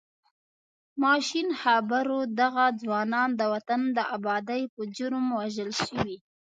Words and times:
ماشین 1.03 1.47
خبر 1.61 2.05
و 2.17 2.19
دغه 2.39 2.65
ځوانان 2.81 3.29
د 3.35 3.41
وطن 3.53 3.81
د 3.97 3.99
ابادۍ 4.15 4.63
په 4.73 4.81
جرم 4.95 5.25
وژل 5.39 5.71
شوي. 5.85 6.17